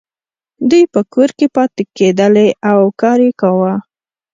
[0.69, 3.73] دوی په کور کې پاتې کیدلې او کار یې کاوه.